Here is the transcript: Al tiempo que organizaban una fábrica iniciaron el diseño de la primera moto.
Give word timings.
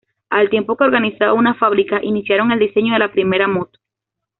Al 0.31 0.49
tiempo 0.49 0.75
que 0.77 0.83
organizaban 0.83 1.37
una 1.37 1.53
fábrica 1.53 1.99
iniciaron 2.03 2.51
el 2.51 2.57
diseño 2.57 2.93
de 2.93 2.97
la 2.97 3.11
primera 3.11 3.47
moto. 3.47 3.77